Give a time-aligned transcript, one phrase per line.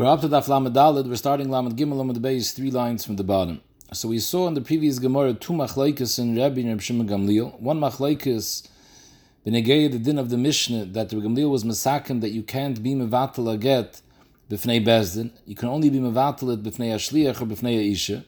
[0.00, 1.06] We're up to Daf Lamed Daled.
[1.06, 3.60] We're starting Lamed Gimel Lamed Beis, three lines from the bottom.
[3.92, 7.60] So we saw in the previous Gemara two machlaikas in Rabbi and Reb Shimon Gamliel.
[7.60, 8.66] One machlaikas
[9.46, 12.94] benegay the din of the Mishnah that the Gamliel was masakim that you can't be
[12.94, 14.00] mevatel get
[14.48, 15.32] b'fnei bezdin.
[15.44, 18.24] You can only be mevatel it b'fnei ashliach or b'fnei isha.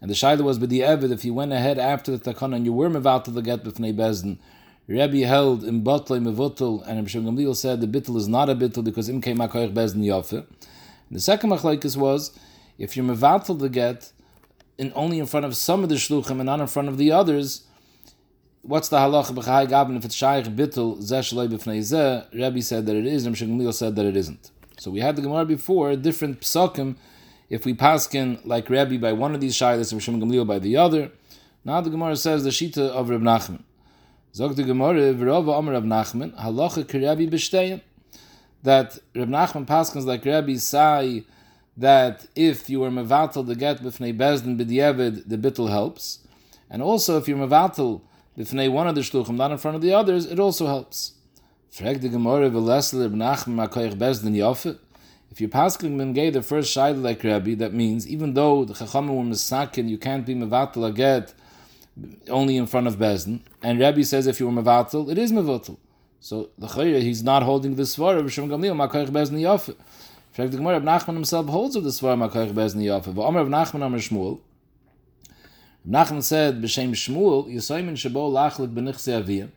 [0.00, 2.72] And the shaila was b'di evid if you went ahead after the takana and you
[2.72, 4.38] were mevatel get b'fnei bezdin.
[4.86, 8.54] Rabbi held in Batlei Mevutel, and Reb Shimon Gamliel said the bittel is not a
[8.54, 10.46] bittel because im came makoich bezdin
[11.08, 11.14] yafe.
[11.14, 12.38] The second machlekes was
[12.78, 14.12] if you're mevatel the get
[14.78, 17.12] in only in front of some of the shluchim and not in front of the
[17.12, 17.64] others.
[18.62, 22.62] What's the halacha b'chai gabin if it's shaykh bittel zeh shaloi b'fnei zeh?
[22.62, 24.50] Said that it is, and Gamliel said that it isn't.
[24.78, 26.96] So we had the Gemara before different psakim.
[27.48, 30.76] If we paskin like Rabbi by one of these shaylas and Shimon Gamliel by the
[30.76, 31.10] other,
[31.64, 33.62] now the Gemara says the shita of Reb Nachman.
[34.34, 37.80] Zog the Gemara v'rova Omer Reb Nachman halacha k'Rabbi b'shteyin
[38.62, 41.24] that Reb Nachman Paskins like Rabbi say
[41.76, 46.20] that if you were mevatel the get b'fnei bezdin b'diavad, the bittel helps,
[46.68, 48.00] and also if you're mevatel
[48.36, 51.12] b'fnei one of the shluchim, not in front of the others, it also helps.
[51.70, 54.78] Frag the Gemara v'lesel Reb Nachman makoich bezdin yafe.
[55.30, 58.74] If you're paskin ben gay the first shayla like Rabbi, that means even though the
[58.74, 61.34] chachamim were misakin, you can't be mevatel a get
[62.28, 65.76] only in front of bezdin, and Rabbi says if you were mevatel, it is mevatel.
[66.20, 69.68] So the chayre he's not holding the svara of Shimon Gamliel Makoich Bezni Yafe.
[69.68, 69.74] In
[70.32, 73.14] fact, the Gemara Nachman himself holds of the svara Makoich Bezni Yafe.
[73.14, 74.40] But Amar of Nachman Amar Shmuel.
[75.88, 79.48] Nachman said b'shem Shmuel Yisayim Shabo Lachlik Benichse Aviyah.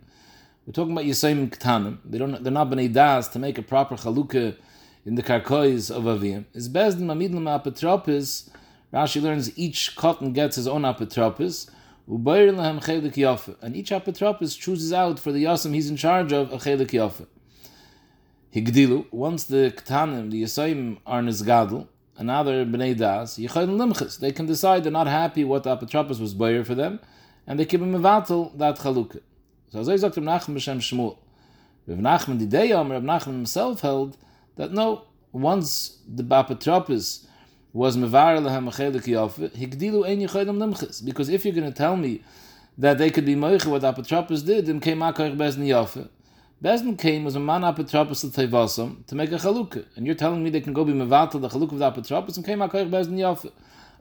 [0.65, 1.97] We're talking about Yisayim Ktanim.
[2.05, 2.43] They don't.
[2.43, 4.55] They're not b'nei das to make a proper chalukah
[5.03, 6.45] in the karkois of Aviyah.
[6.53, 8.49] Is Bezdin Mamidlim Apotropis.
[8.93, 11.69] Rashi learns each cotton gets his own apotropis.
[12.11, 17.25] And each apotropis chooses out for the yasim he's in charge of a chelik yafa.
[18.53, 24.19] Higdilu, once the ktanim, the yisayim are nizgadl, another bnei das, yichayim limchis.
[24.19, 26.99] They can decide they're not happy what the apotropis was boyer for them,
[27.47, 29.21] and they keep him mevatel that chalukah.
[29.69, 31.17] So as I sagt Reb Nachman b'shem Shmuel,
[31.87, 34.17] Reb Nachman the Reb Nachman himself held
[34.57, 37.25] that no, once the apotropis
[37.73, 41.95] was mevar lehem chelik yafe higdilu ein yichayim limchis because if you're going to tell
[41.95, 42.21] me
[42.77, 46.07] that they could be moiche what apotropos did then came akar bezdin yafe
[46.63, 50.49] bezdin came was a man apotropos l'tevasam to make a chalukah and you're telling me
[50.49, 53.51] they can go be mevatel the chalukah of the apotropos and came akar bezdin yafe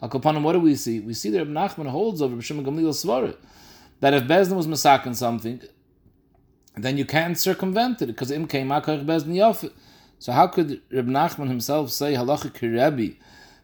[0.03, 1.01] Akopanim, what do we see?
[1.01, 3.37] We see that Reb Nachman holds over Shimon Gamliel Svara
[4.01, 5.61] that if Bezdin was masakin something,
[6.75, 9.71] then you can't circumvent it because im came bezdin yafe.
[10.19, 13.17] So how could Reb Nachman himself say halacha kirebi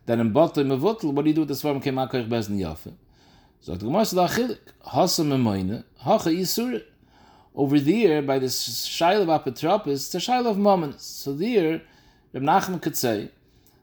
[0.07, 2.95] that in Botle Mevutel, what do you do with the Svarim Kemakach Bezdin Yafe?
[3.61, 6.83] So the Gemara said, Achilik, Hasam Emoine, Hacha Yisur.
[7.55, 11.05] Over there, by the Shail of Apotropis, it's a Shail of Moments.
[11.05, 11.83] So there,
[12.33, 13.31] Reb Nachman could say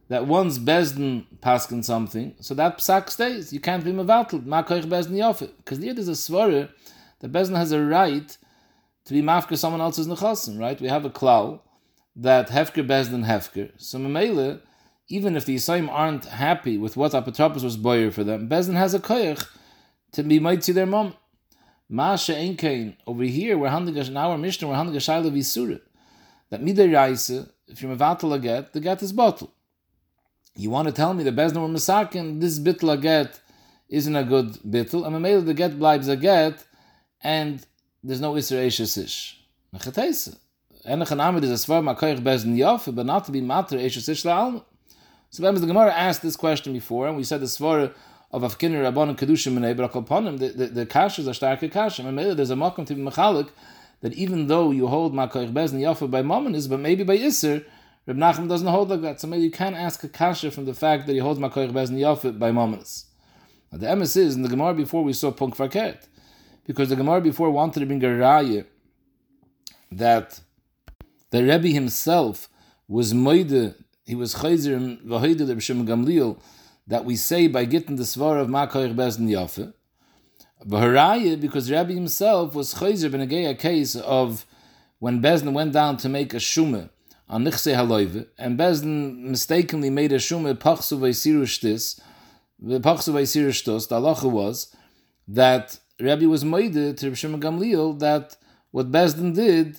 [0.10, 3.52] that once Bezdin paskin something, so that psak stays.
[3.52, 5.50] You can't be Mevatel, Makach Bezdin Yafe.
[5.58, 6.70] Because there there's a Svarah
[7.20, 8.38] that Bezdin has a right
[9.06, 10.80] to be mafker someone else's nechasim, right?
[10.80, 11.62] We have a klal
[12.16, 13.72] that hefker Bezdin hefker.
[13.78, 14.62] So Mamela,
[15.08, 18.94] even if the Yisayim aren't happy with what Apotropos was boyer for them, Bezdin has
[18.94, 19.46] a koyach
[20.14, 21.16] to be mighty their mom.
[21.90, 25.82] Masha Enkain, over here, we're handling in our Mishnah, we're handling a Shaila Visura.
[26.50, 29.54] That Midei Raisa, if you're Mevatel a get, the get is bottle.
[30.56, 33.40] You want to tell me that Bezdin were Masakin, this bittel a get
[33.90, 36.64] isn't a good bittel, and Mamela the get blibes a get,
[37.22, 37.66] and
[38.04, 39.40] there's no Isra Eishes Ish.
[39.76, 40.38] Mechatesa.
[40.88, 44.24] Enech Amid is a Svar Makoyach Bezdin Yof, but not to be Mater Eishes Ish
[44.24, 44.64] La'alma.
[45.34, 47.92] So the Gemara asked this question before, and we said the svara
[48.32, 52.06] of Afkinir Rabban and Kedushim and Ebra Kolponim, the, the, the kashas are starke kashim.
[52.06, 53.50] And maybe there's a makom to be mechalik
[54.02, 57.66] that even though you hold Makoich Bezni Yafa by Mominis, but maybe by Isser,
[58.06, 59.22] Reb Nachman doesn't hold like that.
[59.22, 62.02] So maybe you can ask a kasha from the fact that he holds Makoich Bezni
[62.02, 63.06] Yafa by Mominis.
[63.72, 67.50] Now the emes is, in the Gemara before we saw Punk because the Gemara before
[67.50, 68.68] wanted to bring a raya
[69.92, 70.42] that
[71.32, 72.50] the Rebbe himself
[72.88, 73.74] was moide
[74.06, 76.40] he was chayzer v'hoydel Reb Gamliel
[76.88, 79.74] that we say by getting the svar of Makoich Bezdin Yafe.
[80.66, 84.46] V'haraya because Rabbi himself was chayzer b'negei a case of
[85.00, 86.90] when Bezdin went down to make a shume
[87.30, 92.00] on Nichse Haloive, and Bezdin mistakenly made a shume pachsu v'isiru shtis,
[92.60, 94.76] the pachsu v'isiru shtos, the halacha was
[95.28, 98.36] that Rabbi was moide to Reb Gamliel that
[98.72, 99.78] what Bezdin did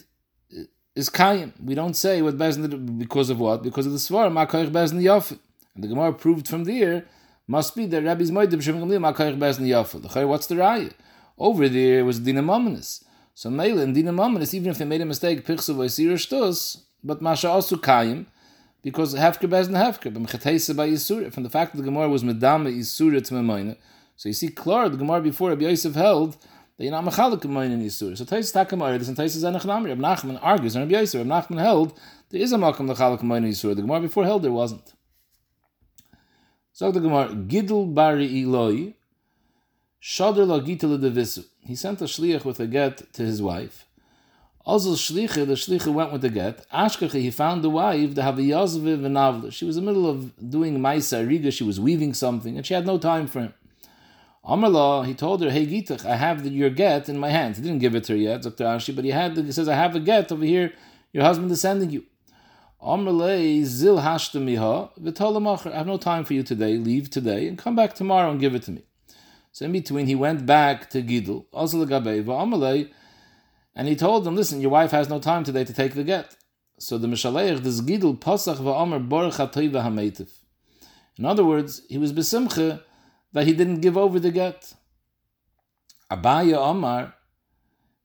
[0.95, 1.53] is kayim.
[1.63, 3.63] We don't say what Bezdin because of what?
[3.63, 5.39] Because of the svar Makoich Bezdin Yafe.
[5.75, 7.05] And the Gemara proved from there
[7.47, 10.13] must be that Rabbi's moedim Shem Gamliel Makoich Bezdin.
[10.13, 10.93] The what's the raya?
[11.39, 13.05] Over there was dinamominus.
[13.35, 17.49] So Mele and dinamominus, even if they made a mistake, pichsu v'esir shtos, but masha
[17.49, 18.27] also kayim.
[18.83, 21.33] because hefker bez and hefker, but mechatesa by Yisura.
[21.33, 23.77] From the fact that the Gemara was medama Yisura to Memoina,
[24.17, 26.37] so you see, clear the Gemara before Rabbi Yosef held
[26.77, 28.17] that you're not mechalik Memoina in Yisura.
[28.17, 31.59] So Tais Takamar, this and Tais Zenachnami, Rabbi Nachman argues, and Rabbi Yosef, Rabbi Nachman
[31.61, 31.99] held,
[32.31, 33.77] there is a makam mechalik Memoina in Yisura.
[33.77, 34.93] The Gemara before held there wasn't.
[36.73, 38.95] So the Gemara, Gidl Bari Eloi,
[40.03, 41.45] Shadr La Devisu.
[41.61, 43.87] He sent a shliach with a get to his wife.
[44.67, 46.69] Also shlicha, the shlicha went with the get.
[46.71, 49.53] Ashkacha, he found the wife, the Haviyazve Venavla.
[49.53, 52.75] She was in the middle of doing Maisa Riga, she was weaving something, and she
[52.75, 53.55] had no time for him.
[54.47, 57.57] Amarla, he told her, Hey Gitach, I have the, your get in my hands.
[57.57, 58.65] He didn't give it to her yet, Dr.
[58.65, 60.73] Ashi, but he had the, he says, I have a get over here,
[61.13, 62.05] your husband is sending you.
[62.83, 65.73] Amrle zil hashtamiha v'tolamachar.
[65.73, 66.77] I have no time for you today.
[66.77, 68.83] Leave today and come back tomorrow and give it to me.
[69.53, 72.91] So in between, he went back to Gidl, also the Gabe v'amrle,
[73.75, 76.37] and he told them, "Listen, your wife has no time today to take the get."
[76.79, 80.29] So the Mishaleich, this Gidl pasach v'amr baruch.
[81.17, 82.83] In other words, he was besimcha
[83.35, 84.73] that he didn't give over the get.
[86.11, 87.15] Abaya Amar,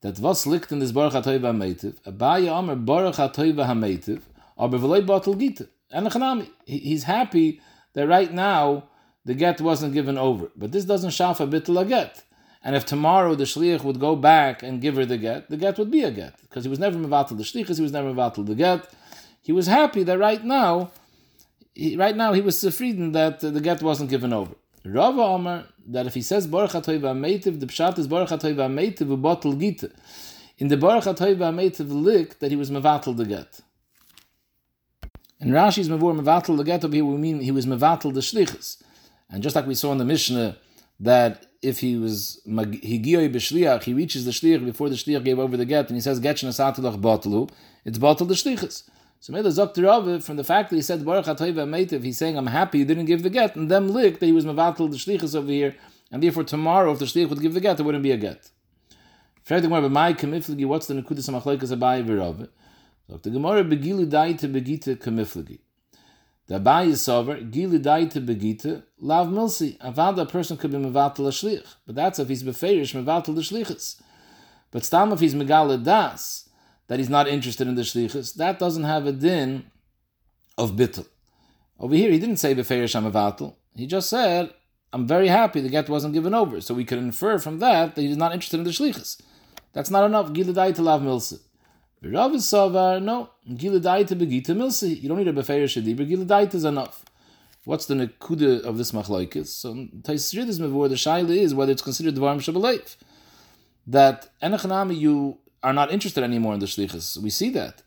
[0.01, 2.01] that was liegt in this baruch hatoiva hametiv.
[2.01, 4.23] Abaya Amar baruch hatoiva hametiv.
[6.65, 7.61] He's happy
[7.93, 8.83] that right now
[9.23, 10.51] the get wasn't given over.
[10.55, 12.23] But this doesn't shafa bittul a get.
[12.61, 15.77] And if tomorrow the shliach would go back and give her the get, the get
[15.77, 16.41] would be a get.
[16.41, 18.87] Because he was never mevatel the shlichus, he was never mevatel the get.
[19.41, 20.91] He was happy that right now,
[21.73, 24.55] he, right now he was zufrieden that the get wasn't given over.
[24.85, 29.17] Rava Omer, that if he says Baruch HaToy V'Ameitiv, the pshat is Baruch HaToy V'Ameitiv
[29.17, 29.91] V'Botel Gita.
[30.57, 33.59] In the Baruch HaToy V'Ameitiv lik, that he was mevatel the get.
[35.41, 38.81] In Rashi's Mavur Mevatel the get over here, we mean he was Mevatel the Shlichus.
[39.29, 40.57] And just like we saw in the Mishnah,
[40.99, 45.57] that if he was Higiyoi B'Shliach, he reaches the Shliach before the Shliach gave over
[45.57, 47.49] the get, and he says, Getchen Asatilach Botelu,
[47.85, 48.89] it's Botel the Shlichus.
[49.21, 52.17] So Mela Zokter Rave, uh, from the fact that he said, Baruch HaToiva Meitiv, he's
[52.17, 54.89] saying, I'm happy you didn't give the get, and them lick that he was Mevatel
[54.89, 55.75] the Shlichus over here,
[56.09, 58.49] and therefore tomorrow, if the Shliach would give the get, there wouldn't be a get.
[59.49, 62.47] What's the Nekudas HaMachlekas Abayi?
[63.09, 65.59] So the Gemara begili daite begite kamiflagi.
[66.47, 69.77] The Abaye sover gili daite begite lav milsi.
[69.79, 73.41] Avad a person could be mevatel a shlich, but that's if he's beferish mevatel the
[73.41, 74.01] shlichus.
[74.71, 76.48] But stam if he's megale das
[76.89, 79.71] that he's not interested in the shlichus, that doesn't have a din
[80.57, 81.07] of bittul.
[81.79, 83.55] Over here, he didn't say beferish mevatel.
[83.75, 84.53] He just said,
[84.91, 88.01] "I'm very happy the get wasn't given over." So we could infer from that that
[88.01, 89.21] he's not interested in the shlichus.
[89.71, 90.33] That's not enough.
[90.33, 91.39] Gili daite lav milsi.
[92.01, 95.01] Rav Savar, no, Giladaita begita milsi.
[95.01, 96.09] You don't need a befeir shadibur.
[96.09, 97.05] Giladaita is enough.
[97.65, 99.47] What's the nekuda of this machlokes?
[99.47, 102.95] So Taisridis Mavur, the shaila is whether it's considered dvarim shabbaleif.
[103.85, 107.17] That enachanami you are not interested anymore in the shlichus.
[107.17, 107.81] We see that.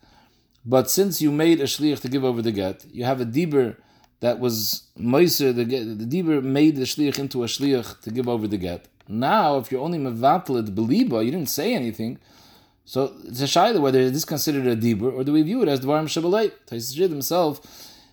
[0.65, 3.77] But since you made a shlich to give over the get, you have a diber
[4.21, 8.47] that was moiser, the, the diber made the shlich into a shlich to give over
[8.47, 8.87] the get.
[9.09, 12.19] Now, if you're only mevatel it beliba, you didn't say anything,
[12.85, 15.69] so it's a shayla whether it is considered a dibur or do we view it
[15.69, 16.53] as dvarim shabalei.
[16.67, 17.61] Taisishid himself,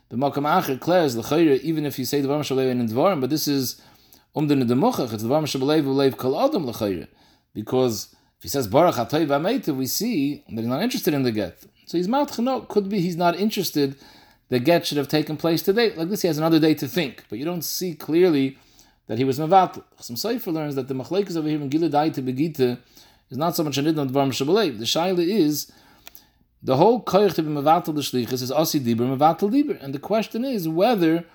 [0.10, 3.48] the makam acher declares the even if you say dvarim shabalei in dvarim, but this
[3.48, 3.82] is
[4.36, 5.14] umdin demochach.
[5.14, 6.72] It's dvarim shabalei v'leiv kol adam
[7.54, 11.32] because if he says baruch hatoy v'ameitiv, we see that he's not interested in the
[11.34, 11.62] get.
[11.86, 13.98] So he's mat no could be he's not interested.
[14.48, 15.94] The get should have taken place today.
[15.94, 18.58] Like this, he has another day to think, but you don't see clearly
[19.08, 19.84] that he was mevat.
[20.00, 22.80] Some Sefer learns that the machlekes over here in Gilead to Begita
[23.30, 24.80] is not so much an idon dvarm shabalev.
[24.80, 25.70] The shaila is
[26.64, 30.00] the whole koyach to be mevatel the shlichus is asi dibur mevatel dibur, and the
[30.00, 31.26] question is whether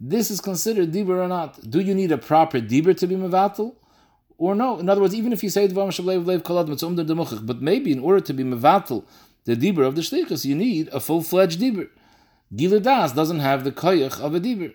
[0.00, 1.70] this is considered dibur or not.
[1.70, 3.76] Do you need a proper dibur to be mevatel?
[4.40, 7.44] Or no, in other words, even if you say dvarm shabalev leiv kolad mitzum demuchach,
[7.44, 9.04] but maybe in order to be mevatel
[9.44, 11.90] the dibur of the shlichus, you need a full fledged dibur.
[12.54, 14.74] Giladas doesn't have the koyach of a dibur.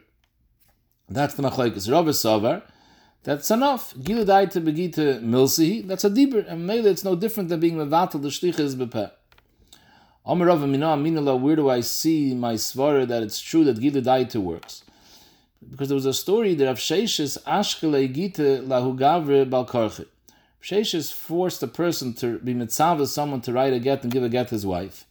[1.09, 1.91] That's the machlekes.
[1.91, 2.61] Rav Savar
[3.23, 3.95] that's enough.
[3.95, 6.45] Giladai to begita Milsihi, that's a dibur.
[6.47, 9.09] And maybe it's no different than being mevatel the shlichas bepeh.
[10.27, 14.83] Amarav Amina Aminala, where do I see my svara that it's true that Giladai works?
[15.69, 20.05] Because there was a story that Rav Sheshes Ashkele Gita Lahugavre Balkarche.
[20.61, 24.29] Sheshes forced a person to be mitzvah someone to write a get and give a
[24.29, 25.05] get his wife.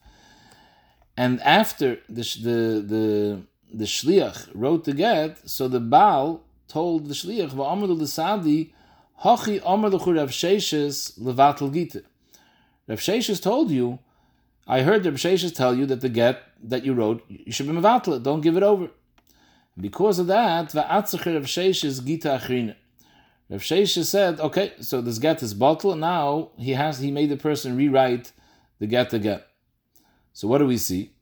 [1.16, 2.58] And after the the
[2.92, 3.42] the,
[3.72, 8.72] the shliach wrote the get, so the Baal told the shliach va'amr l'sadi
[9.22, 12.02] hachi amr l'chu Rav Sheshes levatel gita.
[12.88, 13.00] Rav
[13.40, 14.00] told you,
[14.66, 17.72] I heard Rav Sheshes tell you that the get that you wrote, you should be
[17.72, 18.90] mevatel don't give it over.
[19.80, 22.76] Because of that, va'atzach Rav Sheshes gita achrina.
[23.50, 27.36] Rav Sheshes said, okay, so this get is bottle, now he has he made the
[27.36, 28.32] person rewrite
[28.78, 29.40] the get again.
[30.32, 31.12] So what do we see?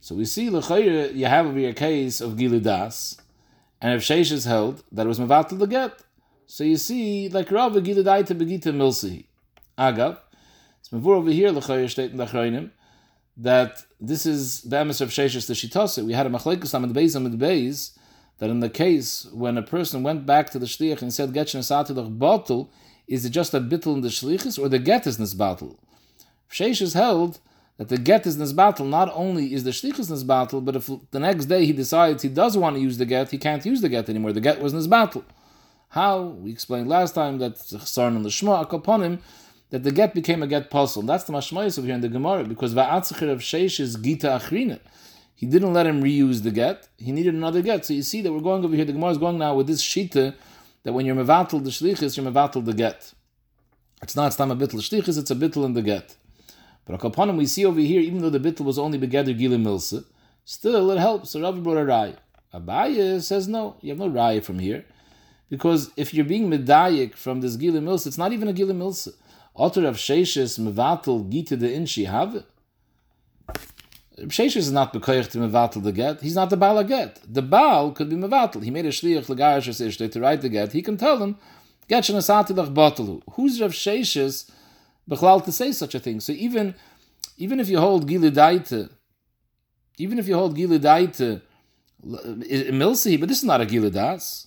[0.00, 3.18] So we see l'chayre you have over your case of giludas,
[3.80, 6.02] and if Sheish is held that it was mevatel the get.
[6.46, 9.26] So you see like Rav giludaita begita milsi.
[9.78, 10.18] Agav,
[10.80, 12.26] it's mevur over here l'chayre state in the
[13.36, 16.04] that this is the emes of Sheish the shitase.
[16.04, 17.98] We had a machlekes on the base on the base
[18.38, 21.48] that in the case when a person went back to the shliach and said get
[21.48, 22.70] shenasati lech bottle,
[23.06, 25.76] is it just a bittel in the shlichus or the get is nisbatel?
[26.50, 27.38] Sheish is held
[27.78, 28.86] that the get is nisbatel.
[28.86, 32.56] Not only is the shlichus nisbatel, but if the next day he decides he does
[32.56, 34.32] want to use the get, he can't use the get anymore.
[34.32, 35.24] The get was nisbatel.
[35.90, 39.18] How we explained last time that the sarn and lishma upon him
[39.72, 41.00] that the get became a get puzzle.
[41.02, 44.78] That's the mashmayis over here in the Gemara because va'atzachir of sheish is gita achrina.
[45.34, 46.88] He didn't let him reuse the get.
[46.98, 47.86] He needed another get.
[47.86, 48.84] So you see that we're going over here.
[48.84, 50.34] The Gemara is going now with this shita
[50.82, 53.14] that when you're mevatel the shlichus, you're mevatel the get.
[54.02, 56.16] It's not stam a bittel shlichus, it's a bittel in the get.
[56.84, 59.56] But upon him we see over here, even though the bittel was only begeder gila
[59.56, 60.04] milsa,
[60.44, 61.30] still it helps.
[61.30, 62.16] So Rabbi brought a rai.
[62.52, 64.84] Abaye says no, you have no rai from here.
[65.48, 69.14] Because if you're being medayik from this gila milsa, it's not even a gila milsa.
[69.54, 72.44] Otter of Sheishes mevatel gita de inshi have.
[74.18, 76.22] Sheishes is not bekoich to mevatel the get.
[76.22, 77.20] He's not the Baal get.
[77.30, 78.62] The Baal could be mevatel.
[78.62, 80.72] He made a shliach legarish ishte to write the get.
[80.72, 81.36] He can tell them,
[81.86, 83.22] get shenasati lach botelu.
[83.32, 84.50] Who's Rav Sheishes
[85.08, 86.20] bechlal to say such a thing?
[86.20, 86.74] So even
[87.36, 88.88] even if you hold giludaita,
[89.98, 91.42] even if you hold giludaita,
[92.04, 94.46] milsi, but this is not a giludas.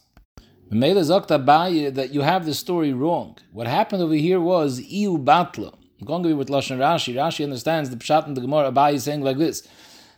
[0.71, 3.37] Mele sagt dabei that you have the story wrong.
[3.51, 5.75] What happened over here was iu batla.
[6.01, 7.13] I'm with Lashon Rashi.
[7.13, 8.71] Rashi understands the pshat in the Gemara.
[8.71, 9.67] Abai is saying like this: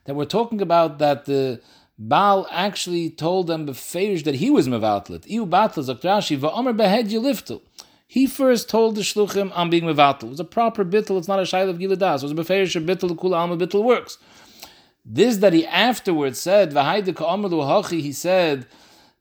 [0.06, 1.62] that we're talking about that the
[2.00, 5.28] Baal actually told them beferish that he was mevatlet.
[5.30, 7.60] Iu batla sagt Rashi va'omer behed yiliftu.
[8.08, 11.18] He first told the shluchim, "I'm being mevatl." It was a proper bittel.
[11.18, 12.24] It's not a shail of giladas.
[12.24, 13.10] It was a beferish a bittel.
[13.18, 14.18] Kula alma bittel works.
[15.06, 18.66] This that he afterwards said, "V'hayde ka'amalu hachi," he said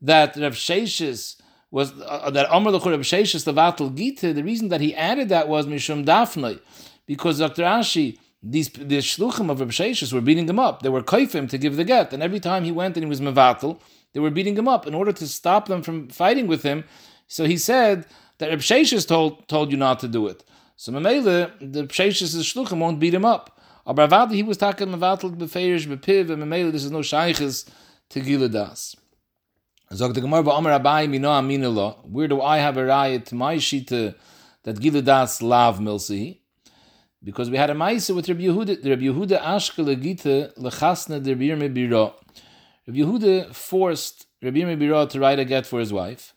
[0.03, 1.37] that Rav Sheshes
[1.71, 4.33] was uh, that Amr Lechur Rav Sheshes the Vatal Gita.
[4.33, 6.61] The reason that he added that was Mishum Dafnei,
[7.07, 7.63] because Dr.
[7.63, 10.83] Ashi these the shluchim of Rav Sheshes were beating him up.
[10.83, 13.21] They were kaifim to give the get, and every time he went and he was
[13.21, 13.81] mevatel,
[14.13, 16.85] they were beating him up in order to stop them from fighting with him.
[17.27, 18.07] So he said
[18.39, 20.45] that Rav Sheshes told told you not to do it.
[20.77, 23.59] So Mamela, the Sheshes' shluchim won't beat him up.
[23.87, 27.69] Aber he was talking mevatel befeirish bepiv, and Mamela this is no shayches
[28.11, 28.97] to giladas.
[29.89, 30.03] Where
[32.29, 34.15] do I have a riot my shita
[34.65, 36.41] that Giludas lav milsi?
[37.23, 38.85] Because we had a ma'isa with Rabbi Yehuda.
[38.85, 42.15] Rabbi Yehuda Ashkele Gita lechasna der Birme Biro.
[42.87, 46.35] Rabbi Yehuda forced Rabbi Yirmi Biro to write a get for his wife.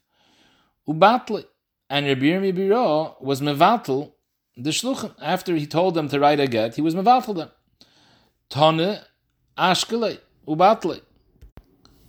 [0.87, 1.45] Ubatle.
[1.89, 4.11] And Rabbi Yirmi Biro was mevatel
[4.57, 5.15] the shluchim.
[5.21, 7.49] After he told them to write a get, he was mevatel them.
[8.49, 8.99] Tone
[9.57, 11.01] Ashkele Ubatle.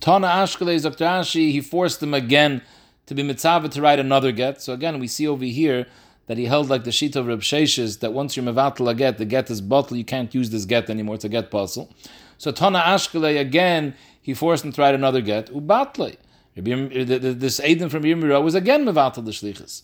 [0.01, 2.63] Tana Ashkele Zaktashi, he forced him again
[3.05, 4.61] to be mitzvah to write another get.
[4.61, 5.85] So again, we see over here
[6.25, 9.19] that he held like the sheet of Reb Sheshes that once you're mevatel a get,
[9.19, 11.15] the get is bottle, you can't use this get anymore.
[11.15, 11.93] It's a get puzzle.
[12.39, 15.53] So Tana Ashkele again, he forced him to write another get.
[15.53, 16.17] Ubatle.
[16.57, 19.83] Uh, this Aiden from Yirmira was again mevatel the shlichus.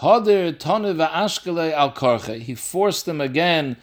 [0.00, 2.38] Hader Tana Ashkele al Karche.
[2.38, 3.76] He forced him again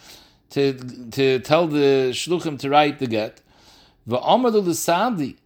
[0.51, 0.74] to
[1.12, 3.41] to tell the shluchim to write the get.
[4.10, 5.38] V'amadu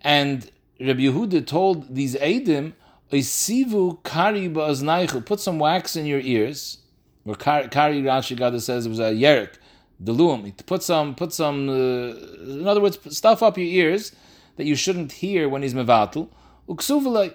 [0.00, 0.50] and
[0.80, 2.72] Rabbi Yehuda told these Eidim,
[3.12, 6.78] Isivu kari ba'aznaichu, put some wax in your ears,
[7.24, 9.54] or kari, kari Rashi Gada says it was a yerik,
[10.02, 14.12] deluim, put some, put some, uh, in other words, stuff up your ears
[14.56, 16.28] that you shouldn't hear when he's mevatel,
[16.68, 17.34] uksuvulai,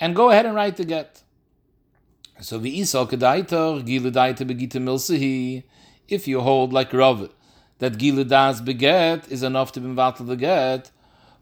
[0.00, 1.22] and go ahead and write the get.
[2.40, 5.64] So v'isal kedaitor, giludaita begita milsahi,
[6.08, 7.30] if you hold like Rav,
[7.78, 10.90] that giludas beget is enough to be mevatel the get,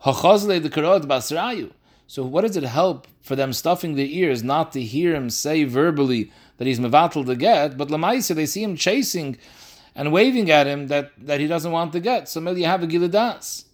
[0.05, 1.73] hachazle the karod basrayu.
[2.07, 5.65] So what does it help for them stuffing their ears not to hear him say
[5.65, 9.39] verbally that he's mevatel the get, but lamaisa they see him chasing
[9.95, 12.29] and waving at him that, that he doesn't want the get.
[12.29, 13.65] So maybe you have a giludas.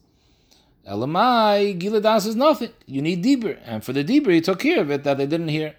[0.89, 2.71] Elamai, giludas is nothing.
[2.87, 5.49] You need deeper, and for the deeper he took care of it that they didn't
[5.49, 5.75] hear.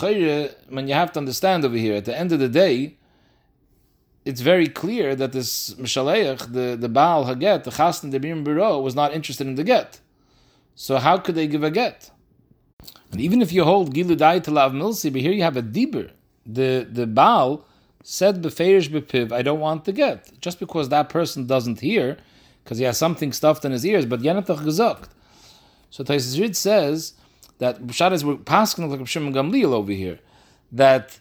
[0.00, 2.96] When you have to understand over here, at the end of the day,
[4.24, 8.94] it's very clear that this Mishaleach, the, the Baal Haget, the Chasna Debir Biro, was
[8.94, 10.00] not interested in the get.
[10.74, 12.10] So how could they give a get?
[13.12, 16.10] And even if you hold Giludai to Lav Milsi, but here you have a Dibur.
[16.46, 17.64] The the Baal
[18.02, 20.40] said Beferish Bepiv, I don't want the get.
[20.40, 22.16] Just because that person doesn't hear,
[22.64, 25.10] because he has something stuffed in his ears, but Yenatach Gezakt.
[25.90, 27.14] So Taisizrid says
[27.58, 30.18] that Shadas were passing like Shimon Gamliel over here,
[30.72, 31.20] that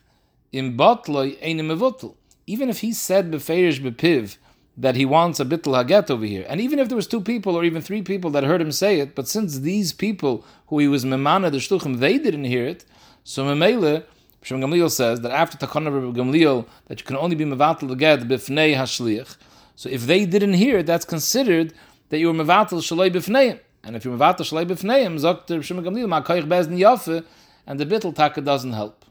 [0.52, 2.16] in Batloi Einim Evutel
[2.50, 4.38] even if he said beferish bepiv
[4.76, 6.46] that he wants a bittul haget over here.
[6.50, 9.00] And even if there was two people or even three people that heard him say
[9.00, 12.86] it, but since these people who he was memana the shluchim, they didn't hear it,
[13.24, 14.04] so memele,
[14.42, 18.74] Shem Gamliel says that after Takana Gamliel that you can only be mevatel get bifnei
[18.76, 19.38] hashliach.
[19.76, 21.74] So if they didn't hear it, that's considered
[22.08, 23.60] that you were mevatel shalei bifneim.
[23.84, 25.62] And if you're mevatel shalei bifneim, Dr.
[25.62, 27.26] Shem Gamliel ma koich bezdin yafe,
[27.68, 29.06] and the bittul taka doesn't help.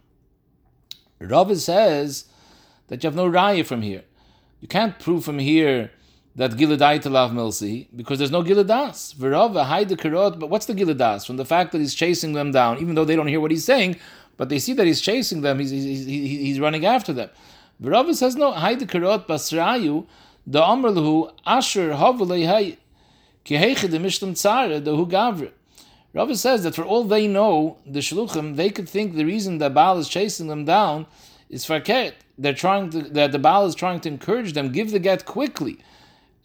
[1.20, 2.24] Rav says
[2.88, 4.04] that you have no raya from here.
[4.60, 5.92] You can't prove from here
[6.36, 9.14] that Giladai to love Milsi because there's no Giladas.
[9.14, 11.26] Verava, hide the karot, but what's the Giladas?
[11.26, 13.64] From the fact that he's chasing them down, even though they don't hear what he's
[13.64, 13.96] saying,
[14.36, 17.30] but they see that he's chasing them, he's, he's, he's, he's running after them.
[17.82, 20.06] Verava says, no, hide the karot basrayu,
[20.46, 22.78] the amrluhu asher havulei hay,
[23.44, 25.52] the hu gavre.
[26.14, 29.74] Rava says that for all they know, the shluchim, they could think the reason that
[29.74, 31.06] Baal is chasing them down
[31.48, 34.92] is for keret they're trying to that the Baal is trying to encourage them, give
[34.92, 35.78] the get quickly.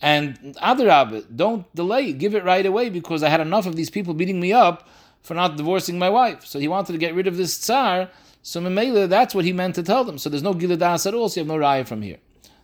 [0.01, 4.13] And Adarab, don't delay, give it right away because I had enough of these people
[4.13, 4.87] beating me up
[5.21, 6.45] for not divorcing my wife.
[6.45, 8.09] So he wanted to get rid of this tsar.
[8.41, 10.17] So Memela, that's what he meant to tell them.
[10.17, 12.17] So there's no Giladas at all, so you have no raya from here.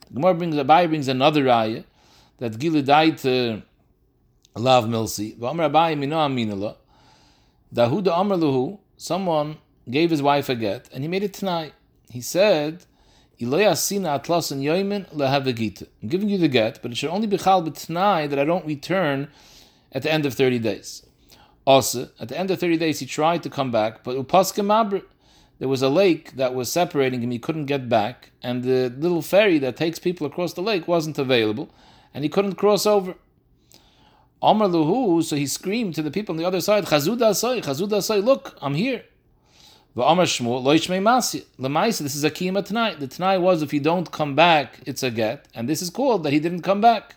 [0.07, 1.85] The Gemara brings Abai brings another raya
[2.39, 3.61] that Giladai to
[4.55, 5.37] love Milsi.
[5.37, 6.75] V'amar Abai mino aminala.
[7.73, 9.59] Dahuda Amr Luhu, someone
[9.89, 11.73] gave his wife a get and he made it tonight.
[12.09, 12.85] He said
[13.39, 13.51] I'm
[16.09, 19.29] giving you the get, but it should only be chal b'tnai that I don't return
[19.93, 21.05] at the end of 30 days.
[21.65, 24.27] Also, at the end of 30 days, he tried to come back, but
[25.59, 29.21] there was a lake that was separating him, he couldn't get back, and the little
[29.21, 31.69] ferry that takes people across the lake wasn't available,
[32.13, 33.15] and he couldn't cross over.
[34.41, 38.23] Luhu, so he screamed to the people on the other side, Chazuda asay, Chazuda asay,
[38.23, 39.03] look, I'm here.
[39.99, 40.39] This
[42.15, 42.99] is a kiyama tonight.
[42.99, 46.23] The tonight was if you don't come back, it's a get, and this is called
[46.23, 47.15] that he didn't come back.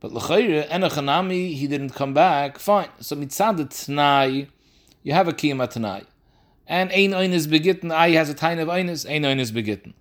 [0.00, 2.58] But l'chayre enachanami, he didn't come back.
[2.58, 2.88] Fine.
[2.98, 4.50] So mitzad tonight,
[5.04, 6.08] you have a kiyama tonight,
[6.66, 7.92] and ein einis begitten.
[7.92, 9.08] I has a tine of einis.
[9.08, 9.94] Ein einis begitten.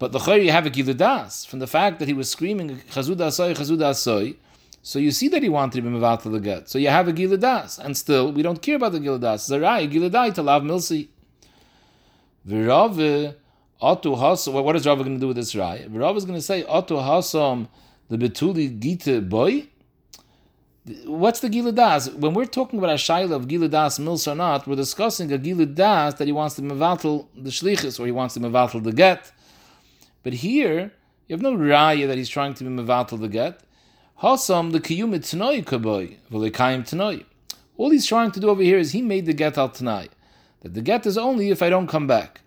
[0.00, 3.54] But l'chayre you have a giludas from the fact that he was screaming chazuda asoy,
[3.54, 4.34] chazuda asoy.
[4.82, 6.70] So you see that he wanted to be mevatel the get.
[6.70, 9.50] So you have a giladas, and still we don't care about the giladas.
[9.50, 11.08] Zarai giladai to lav milsi.
[12.48, 13.34] V'rave
[13.82, 14.62] atu hasam.
[14.62, 15.86] What is Rav going to do with this rai?
[15.86, 17.68] Rav is going to say atu hasam
[18.08, 19.66] the betuli gita boy.
[21.04, 22.14] What's the giladas?
[22.14, 26.16] When we're talking about a shaila of giladas milsa or not, we're discussing a giladas
[26.16, 29.30] that he wants to mevatel the shlichus or he wants to mevatel the get.
[30.22, 30.92] But here
[31.28, 33.60] you have no raya that he's trying to be mevatel the get.
[34.22, 37.24] Hasam the kiyum tnoi kaboy v'lekayim tnoi.
[37.78, 40.12] All he's trying to do over here is he made the get al tonight.
[40.60, 42.42] That the get is only if I don't come back.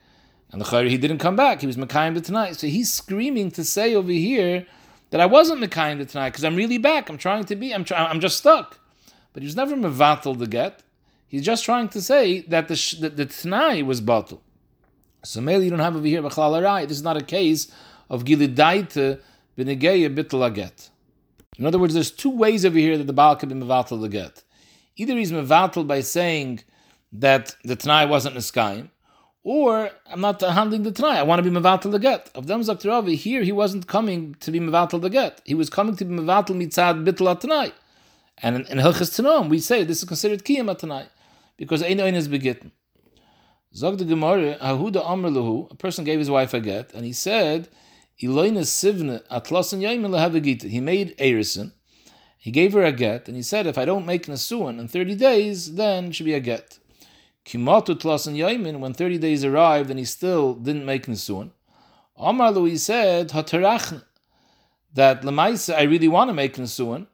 [0.52, 1.62] And the chayr he didn't come back.
[1.62, 2.58] He was mekayim the tonight.
[2.58, 4.68] So he's screaming to say over here
[5.10, 7.10] that I wasn't mekayim the tonight because I'm really back.
[7.10, 7.74] I'm trying to be.
[7.74, 8.08] I'm trying.
[8.08, 8.80] I'm just stuck.
[9.34, 10.84] But he was never mevatel the get.
[11.28, 14.42] He's just trying to say that the sh- the, tonight was batel.
[15.24, 17.72] So maybe you don't have over here b'chlal This is not a case
[18.12, 19.20] of gilidaita
[19.58, 20.92] b'negeya bittul get.
[21.58, 24.10] In other words, there's two ways over here that the Baal could be mevatel the
[24.10, 24.44] get.
[24.96, 26.62] Either he's mevatel by saying
[27.12, 28.90] that the Tanai wasn't Niskayim,
[29.44, 32.32] or I'm not handling the Tanai, I want to be mevatel the get.
[32.34, 32.64] Of them
[33.08, 35.42] here he wasn't coming to be mevatel the get.
[35.46, 37.72] He was coming to be mevatel mitzad bitl Tanai.
[38.40, 41.06] And in, in Hilchas Tanom, we say this is considered kiyam Tanai,
[41.58, 42.72] because ein ein is begitten.
[43.76, 47.70] Zog the Gemara, Hahuda Amr a person gave his wife a get, and he said,
[48.24, 48.30] he
[50.80, 51.72] made Erison.
[52.38, 55.16] He gave her a get, and he said, if I don't make Nasuan in 30
[55.16, 56.80] days, then it should be a get.
[57.54, 61.52] When 30 days arrived and he still didn't make Nasuan,
[62.18, 67.08] Amar Louis said, that I really want to make Nasuan.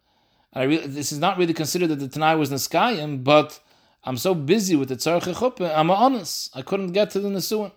[0.52, 3.60] I really, this is not really considered that the Tanai was Niskayim, but
[4.04, 6.50] I'm so busy with the Tzarech I'm honest.
[6.56, 7.72] I couldn't get to the Nasuan.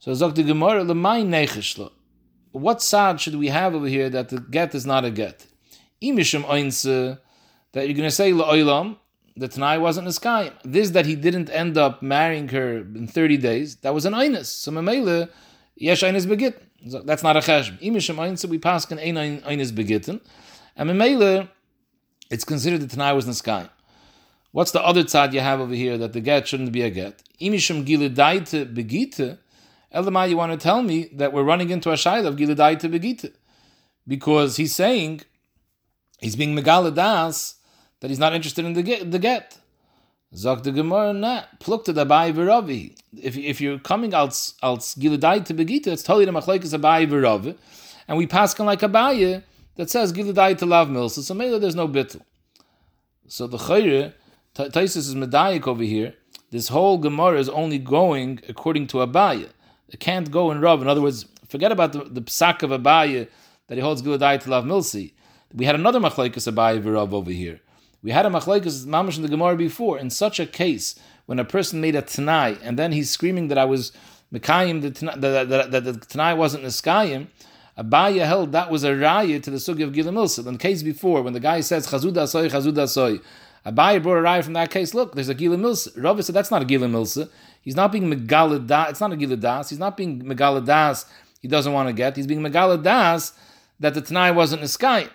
[0.00, 1.90] So Zok the Gemara lemay nechishlo.
[2.52, 5.46] What side should we have over here that the get is not a get?
[6.02, 7.18] Imishim oinse
[7.72, 8.96] that you're going to say la'olam
[9.36, 10.50] the Tanai wasn't a sky.
[10.64, 14.46] This that he didn't end up marrying her in 30 days, that was an einus.
[14.46, 15.28] So memele
[15.76, 16.54] yesh einus begit.
[17.04, 17.80] That's not a cheshm.
[17.80, 20.20] Imishim oinse we pass can ein einus begitten.
[20.76, 21.48] And memele
[22.30, 23.68] it's considered the Tanai was in the sky.
[24.52, 27.22] What's the other side you have over here that the get shouldn't be a get?
[27.40, 29.38] Imishim giledaite begite
[29.94, 32.88] Elamai, you want to tell me that we're running into a shaila of Giladai to
[32.88, 33.32] Begita.
[34.06, 35.22] Because he's saying,
[36.18, 37.54] he's being Megaladas,
[38.00, 39.58] that he's not interested in the get.
[40.34, 42.94] Zok the Gemara, nah, plukta dabai v'ravi.
[43.16, 47.56] If if you're coming als als Giladai to Begita, it's totally the machlekes abai v'ravi.
[48.06, 49.42] and we pass on like Abaye
[49.76, 51.20] that says Giladai to love milsa.
[51.20, 52.20] So maybe there's no bittul.
[53.26, 54.12] So the chayre,
[54.54, 56.14] Taisus is medayik over here.
[56.50, 59.48] This whole Gemara is only going according to Abaye.
[59.88, 60.82] It can't go in Rav.
[60.82, 63.28] In other words, forget about the, the psak of Abaye
[63.68, 65.12] that he holds Giladai to love milsi.
[65.54, 67.60] We had another machlaikas Abaye v'Rav over here.
[68.02, 69.98] We had a machlaikas mamash in the Gemara before.
[69.98, 73.58] In such a case, when a person made a tanai and then he's screaming that
[73.58, 73.92] I was
[74.32, 77.28] mekayim that that, the tanai wasn't niskayim,
[77.78, 80.46] Abaya held that was a raya to the sugi of Gila Milsa.
[80.46, 83.20] In the case before, when the guy says chazuda soy chazuda soy,
[83.64, 84.94] Abaya brought a raya from that case.
[84.94, 86.02] Look, there's a Gila Milsa.
[86.02, 87.30] Rav said that's not a Gila Milsa.
[87.68, 88.88] He's not being megaladas.
[88.88, 89.68] It's not a Gila das.
[89.68, 91.04] He's not being megaladas.
[91.42, 92.16] He doesn't want to get.
[92.16, 93.32] He's being megaladas
[93.78, 95.10] that the tanai wasn't niskayim.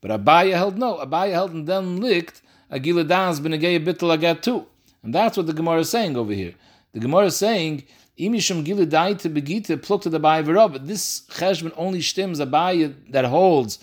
[0.00, 0.98] But Abaya held no.
[0.98, 4.66] Abaya held and then licked a Gila das benegay bittul agat too.
[5.02, 6.54] And that's what the Gemara is saying over here.
[6.92, 7.82] The Gemara is saying
[8.16, 13.24] Imishum gilu to begite pluk to the But This cheshbon only stims a bay that
[13.24, 13.80] holds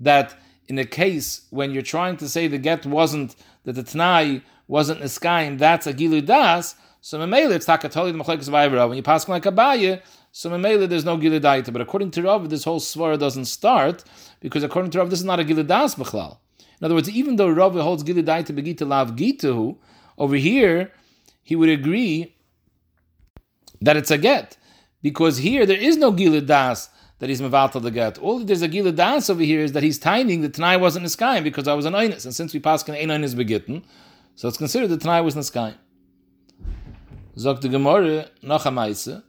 [0.00, 0.34] that
[0.68, 5.02] in a case when you're trying to say the get wasn't that the tnai wasn't
[5.02, 6.74] niskayim, that's a gilu das.
[7.00, 8.88] So memela it's takatoli the machlekes Rav.
[8.88, 11.72] When you pass like a baye, so memela there's no gilu daite.
[11.72, 14.04] But according to Rav, this whole svara doesn't start
[14.40, 16.38] because according to Rav, this is not a gilu das b'chlal.
[16.80, 19.76] In other words, even though Rav holds gilu daite begite lav gitahu,
[20.16, 20.92] over here
[21.42, 22.34] he would agree
[23.80, 24.56] that it's a get.
[25.02, 28.18] Because here there is no Gila Das that he's Mevatel the get.
[28.18, 31.44] All there's a Gila Das over here is that he's tining the Tanai wasn't Niskayim
[31.44, 32.24] because I was an Einis.
[32.24, 33.84] And since we pass an Einis begitten,
[34.34, 35.76] so it's considered the Tanai was Niskayim.
[37.38, 39.22] Zok the Gemara, Nachamaise,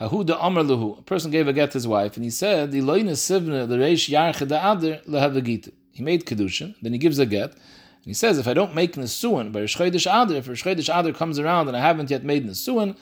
[0.00, 0.98] Hahu de Amr Lahu.
[0.98, 3.76] A person gave a get to his wife, and he said, the Eloine Sivne, the
[3.76, 5.70] Reish Yarche the Ader, Lehavagita.
[5.92, 8.96] He made Kedushin, then he gives a get, and he says, if I don't make
[8.96, 12.96] Nesuan by Rosh Adar, if Rosh Adar comes around and I haven't yet made Nesuan,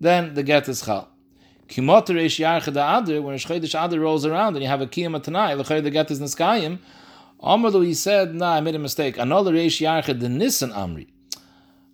[0.00, 1.10] then the get is chal.
[1.68, 5.20] Kimot reish yarchad adar, when a shchedish adar rolls around and you have a kiyam
[5.20, 6.78] atanai, the the get is niskayim.
[7.42, 9.18] Amrlu, he said, nah, I made a mistake.
[9.18, 11.08] Another reish yarchad the nisan amri.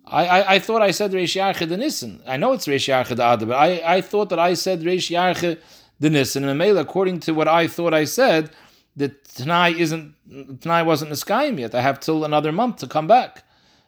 [0.07, 2.21] I, I, I thought I said reish yarchad the nisan.
[2.27, 5.59] I know it's reish yarchad adar, but I, I thought that I said reish yarchad
[5.99, 6.45] the nisan.
[6.45, 8.51] And Mela, according to what I thought I said,
[8.95, 10.15] the Tanai isn't
[10.61, 11.75] Tanai wasn't niskayim yet.
[11.75, 13.43] I have till another month to come back,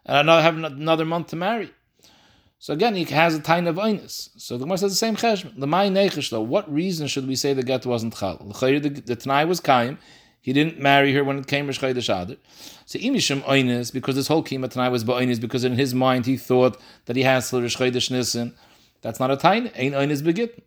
[0.06, 1.72] and I have another month to marry.
[2.60, 4.30] So again, he has a tiny of einus.
[4.38, 5.60] So the Gemara says the same cheshbon.
[5.60, 6.42] The my nechish though.
[6.42, 8.38] What reason should we say the get wasn't chal?
[8.38, 10.00] The, the, the Tanai was kaim.
[10.48, 12.38] He didn't marry her when it came Rosh Chodesh
[12.86, 16.38] So imishim einus because this whole kima Tanai was ba'einus because in his mind he
[16.38, 18.54] thought that he has to Rosh Chodesh Nisan.
[19.02, 19.70] That's not a tiny.
[19.76, 20.62] Ain't einus begit.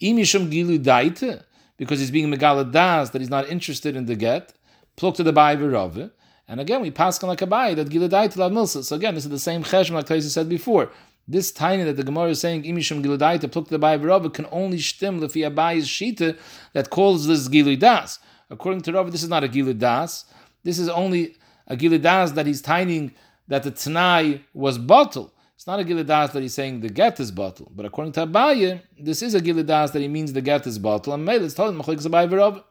[0.00, 1.42] Imishim gilu daite
[1.76, 4.54] because he's being megaladas that he's not interested in the get.
[4.96, 6.10] Pluk to the ba'i
[6.46, 8.84] and again, we pass on like a bay that giladai to milsa.
[8.84, 10.92] So again, this is the same cheshm like Taisa said before.
[11.26, 14.46] This tiny that the Gemara is saying imishum giludai to pluk the bay Rava can
[14.52, 16.38] only stem lefi abayis shita
[16.74, 18.20] that calls this giludas.
[18.50, 20.24] According to Rava, this is not a giludas.
[20.62, 23.14] This is only a giludas that he's tining
[23.48, 25.32] that the tanai was bottle.
[25.54, 27.70] It's not a giludas that he's saying the get is bottle.
[27.74, 31.14] But according to Abaye, this is a giludas that he means the get is bottle.
[31.14, 32.64] And Mele is telling machlik zabay Rava.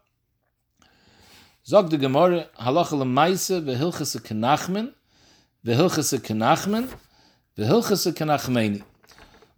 [1.68, 4.94] Zog the Gemara halacha lemaise vehilchase kenachmen
[5.66, 6.94] vehilchase kenachmen
[7.58, 8.84] vehilchase kenachmeni.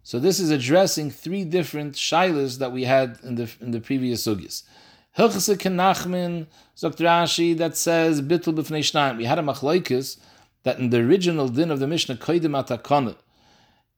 [0.02, 4.26] So this is addressing three different shilas that we had in the in the previous
[4.26, 4.62] sugyas.
[5.18, 9.16] Hilchase kenachmen zog Rashi that says bittul b'fnei shnayim.
[9.16, 10.16] We had a machlokes
[10.62, 13.16] that in the original din of the Mishnah koidim atakana,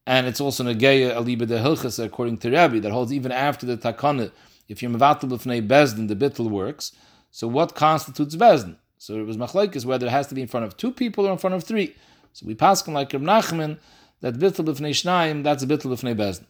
[0.06, 4.32] and it's also negeya aliba de according to Rabbi that holds even after the takana.
[4.66, 6.92] If you're mevatel b'fnei bezdin, the bittul works.
[7.30, 8.76] So what constitutes Bezdin?
[8.96, 11.32] So it was machlekes whether it has to be in front of two people or
[11.32, 11.94] in front of three.
[12.32, 13.78] So we pass like Reb Nachman
[14.22, 16.46] that bittul b'fnei shnayim that's bittul b'fnei Bezdin.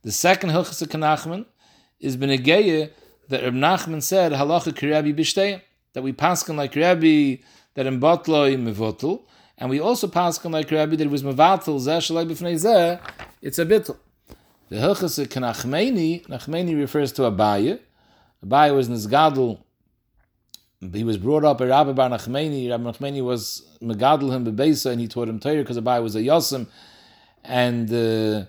[0.00, 1.44] The second hilchas of Nachman
[2.00, 2.92] is benegeye
[3.28, 5.62] that Reb Nachman said halacha kirabi b'shtei
[5.92, 7.36] that we pass like Rabbi
[7.74, 9.22] that in batloi mevotel,
[9.58, 13.00] and we also pass like Rabbi that it was mevatel zeh shalai b'fnei zeh.
[13.42, 13.96] It's a bittul.
[14.68, 17.78] The hilchas Nachmeni Nachmeni refers to Abaye.
[18.44, 19.60] Abaye was nizgadol
[20.80, 22.70] he was brought up by Rabbi Bar Nachmeni.
[22.70, 26.20] Rabbi Nachmeni was megadol him bebeisa, and he taught him Torah because Abai was a
[26.20, 26.66] yosim,
[27.44, 28.46] and uh,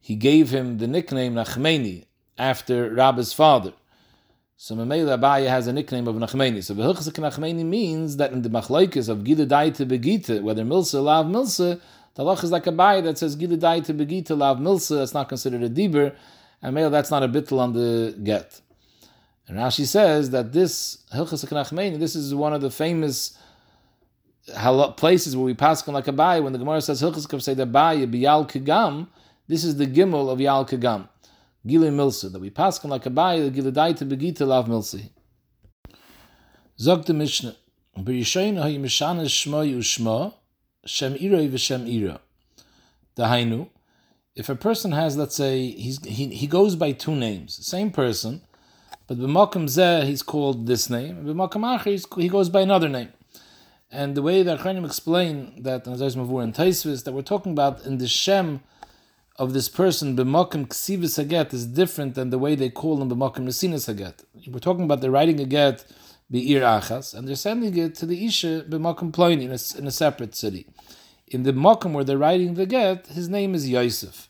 [0.00, 2.06] he gave him the nickname Nachmeni
[2.38, 3.72] after Rabbi's father.
[4.62, 6.62] So Mamela Abai has a nickname of Nachmeni.
[6.62, 11.24] So Behilchasik Nachmeni means that in the machlokes of Gila Daita Begita, whether Milsa Lav
[11.24, 11.80] Milsa,
[12.14, 14.98] the halach is like a Abai that says Gila Daita Begita Lav Milsa.
[14.98, 16.14] That's not considered a diber,
[16.60, 18.60] and Mela that's not a bittel on the get.
[19.48, 23.38] And Rashi says that this Hilchas Kanachmein, this is one of the famous
[24.98, 26.38] places where we pass on like a bay.
[26.38, 29.06] When the Gemara says Kav say the bay biyal kagam,
[29.48, 31.08] this is the gimel of yal kagam,
[31.66, 35.10] gile milsa that we pass on like a bay the gile daita begita lav milsi.
[36.78, 37.56] Zog the Mishnah,
[37.98, 40.34] B'Yishayin ha yimishana shmo yushmo,
[40.86, 42.18] Shem Ira v'Shem.
[43.16, 43.68] Dahainu,
[44.34, 48.40] if a person has, let's say, he's, he, he goes by two names, same person,
[49.06, 53.12] but b'makom zeh he's called this name, and b'makom acher he goes by another name.
[53.90, 57.52] And the way that Chaim explain that in Zayis Mavur and Taisvis, that we're talking
[57.52, 58.60] about in the Shem
[59.40, 63.46] of this person, b'makom ksivis haget, is different than the way they call him b'makom
[63.46, 64.22] nesinas haget.
[64.46, 65.86] We're talking about they're writing a get
[66.30, 69.90] be'ir achas, and they're sending it to the Isha b'makom ploini in a, in a
[69.90, 70.66] separate city.
[71.26, 74.28] In the makom where they're writing the get, his name is Yosef.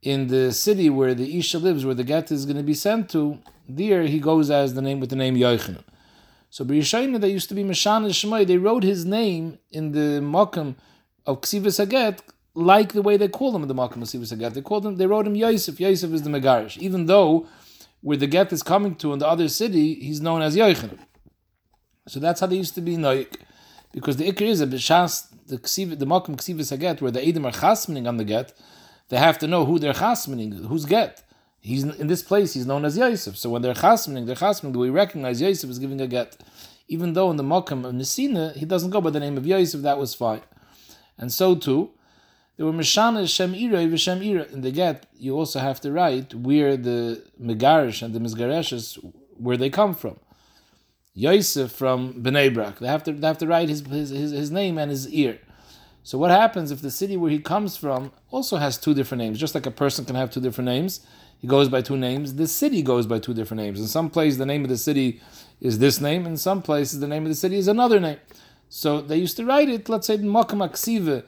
[0.00, 3.10] In the city where the Isha lives, where the get is going to be sent
[3.10, 5.82] to, there he goes as the name with the name Yochanan.
[6.50, 10.20] So B'Yishayna, they used to be Meshan and Shemai, they wrote his name in the
[10.20, 10.76] makom
[11.26, 12.20] of Ksivas Haget,
[12.60, 14.54] like the way they call him the makom of Ksivas Haget.
[14.54, 15.80] They called him, they wrote him Yosef.
[15.80, 16.78] Yosef is the Megarish.
[16.78, 17.46] Even though
[18.00, 20.98] where the get is coming to in the other city, he's known as Yochanan.
[22.08, 23.36] So that's how they used to be Noik.
[23.92, 27.46] Because the Iker is a B'Shas, the Ksiv, the makom Ksivas Haget, where the Edom
[27.46, 28.52] are chasmening on the get,
[29.08, 31.22] they have to know who they're chasmening, who's get.
[31.62, 32.54] He's in this place.
[32.54, 33.36] He's known as Yosef.
[33.36, 34.76] So when they're chasmening, they're chasmening.
[34.76, 36.38] We recognize Yosef is giving a get,
[36.88, 39.82] even though in the Makam of Nesina he doesn't go by the name of Yosef.
[39.82, 40.40] That was fine,
[41.18, 41.90] and so too,
[42.60, 44.44] there were Mishana Shem Ira.
[44.52, 48.98] In the get, you also have to write where the Megarish and the Mizgareshes
[49.38, 50.20] where they come from.
[51.14, 52.78] Yosef from Bnei Brak.
[52.78, 55.38] They have to they have to write his his, his, his name and his ear.
[56.02, 59.38] So what happens if the city where he comes from also has two different names?
[59.38, 61.00] Just like a person can have two different names,
[61.38, 62.34] he goes by two names.
[62.34, 63.80] The city goes by two different names.
[63.80, 65.22] In some places, the name of the city
[65.62, 66.26] is this name.
[66.26, 68.18] In some places, the name of the city is another name.
[68.68, 69.88] So they used to write it.
[69.88, 71.24] Let's say Makam Aksiva,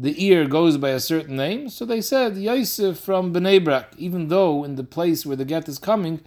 [0.00, 1.68] the ear goes by a certain name.
[1.68, 5.68] So they said Yosef from Bnei Brak, even though in the place where the get
[5.68, 6.22] is coming,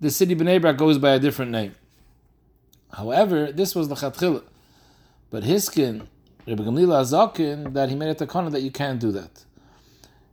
[0.00, 1.76] the city Bnei Brak goes by a different name.
[2.92, 4.42] However, this was the Chatchila.
[5.30, 6.08] But Hiskin,
[6.46, 9.44] Rabbi Gamliel Azakin, that he made a takana that you can't do that.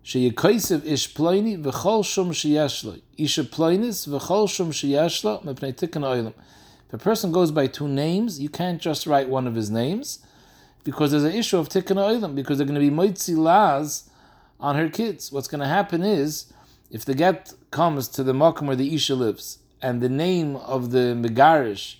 [0.04, 3.00] Sheyikoisiv ish ploini v'chol shum sheyeshlo.
[3.16, 6.34] Isha ploinis v'chol shum sheyeshlo mepnei tikkun oilim.
[6.88, 10.20] If a person goes by two names, you can't just write one of his names,
[10.84, 14.10] because there's an issue of tikkun oilim, because they're going to be moitzi las
[14.60, 15.32] on her kids.
[15.32, 16.52] What's going to happen is,
[16.90, 20.92] if the get comes to the makom where the isha lives, and the name of
[20.92, 21.96] the megarish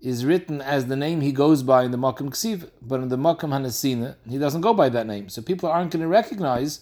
[0.00, 3.16] is written as the name he goes by in the makom ksiv, but in the
[3.16, 5.28] makom hanasina, he doesn't go by that name.
[5.28, 6.80] So people aren't going to recognize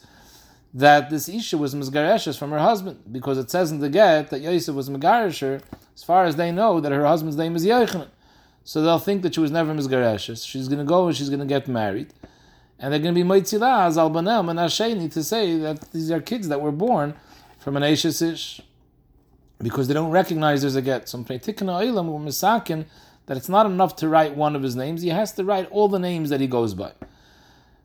[0.75, 4.43] that this Isha was Mizgareshes from her husband, because it says in the get that
[4.43, 5.63] Yosef was Mizgaresher,
[5.95, 8.09] as far as they know that her husband's name is Yochanan.
[8.67, 10.45] So they'll think that she was never Mizgareshes.
[10.45, 12.13] She's going to go and she's going to get married.
[12.81, 16.21] And they're going to be Moitzila, as Albanel, and Asheni to say that these are
[16.21, 17.15] kids that were born
[17.61, 18.61] from an Ashes Ish.
[19.63, 21.09] Because they don't recognize there's a get.
[21.09, 22.87] So Tikana Oilam or Misakin,
[23.27, 25.87] that it's not enough to write one of his names, he has to write all
[25.87, 26.91] the names that he goes by.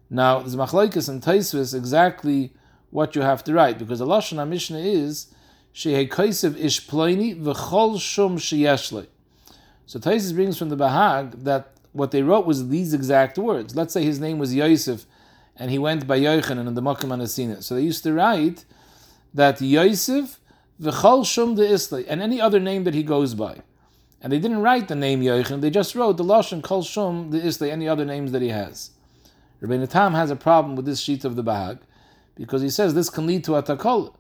[0.10, 2.54] Now, there's Machlaikas and Taisvis exactly
[2.90, 5.28] what you have to write, because the Lashon Mishnah is
[5.76, 9.06] Shehekaisev ish ploini v'chol shum sheyeshle.
[9.92, 13.76] So Taisis brings from the Bahag that what they wrote was these exact words.
[13.76, 15.06] Let's say his name was Yosef,
[15.58, 17.62] and he went by Yochanan in the Makam Anasina.
[17.62, 18.64] So they used to write
[19.34, 20.40] that Yosef
[20.82, 23.58] v'chol shum de isle, and any other name that he goes by.
[24.22, 27.44] And they didn't write the name Yochanan, they just wrote the Lashon kol shum de
[27.46, 28.92] isle, any other names that he has.
[29.60, 31.80] Rabbi Tam has a problem with this sheet of the Bahag
[32.36, 34.16] because he says this can lead to a takol.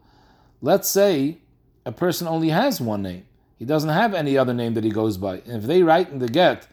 [0.61, 1.37] Let's say
[1.85, 3.25] a person only has one name.
[3.61, 5.35] He doesn't have any other name that he goes by.
[5.45, 6.65] And if they write in the get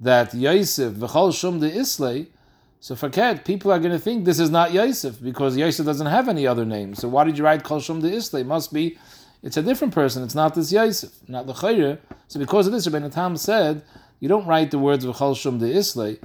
[0.00, 2.26] that Yosef v'chol shum de islay,
[2.80, 6.28] so forget, people are going to think this is not Yosef because Yosef doesn't have
[6.28, 6.96] any other name.
[6.96, 8.42] So why did you write kol shum de islay?
[8.42, 8.98] Must be
[9.44, 10.24] it's a different person.
[10.24, 12.00] It's not this Yosef, not the Chayre.
[12.26, 13.84] So because of this, Rabbeinu Tam said
[14.18, 16.18] you don't write the words v'chol shum de islay.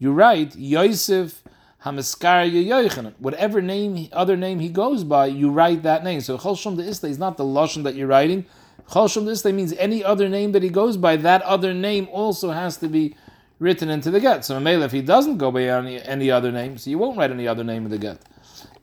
[0.00, 1.40] You write Yosef
[1.84, 3.14] Hamiskar Yochanan.
[3.20, 6.20] Whatever name, other name he goes by, you write that name.
[6.20, 8.44] So Chol Shom de is not the lashon that you're writing.
[8.92, 11.16] Shom de means any other name that he goes by.
[11.16, 13.16] That other name also has to be
[13.58, 14.44] written into the get.
[14.44, 17.30] So Mamela, if he doesn't go by any, any other name, so you won't write
[17.30, 18.18] any other name in the get.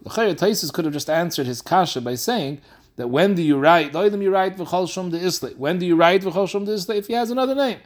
[0.01, 2.61] The Taisus could have just answered his kasha by saying
[2.95, 3.93] that when do you write?
[3.93, 5.53] Loidim you write v'chol shom de isle.
[5.57, 6.95] When do you write v'chol shom de?
[6.95, 7.79] If he has another name,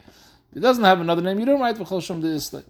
[0.50, 2.64] if he doesn't have another name, you don't write v'chol shom de isle.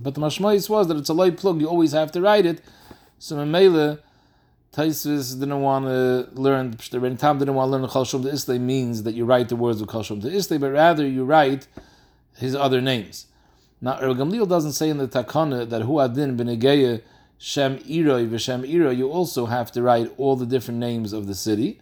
[0.00, 2.62] But the mashmois was that it's a light plug, you always have to write it.
[3.18, 3.98] So Mamela,
[4.72, 8.58] Taisvis didn't want to learn, the Tam didn't want to learn the Chal de Isle
[8.58, 11.66] means that you write the words of Chal de Isle, but rather you write
[12.36, 13.26] his other names.
[13.80, 17.02] Now, Erg Gamliel doesn't say in the Takana that Hu Adin Benegeya
[17.38, 21.34] Shem Iroi V'Shem Iro, you also have to write all the different names of the
[21.34, 21.80] city.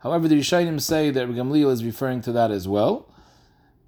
[0.00, 3.08] However, the Yishayim say that Erg Gamliel is referring to that as well.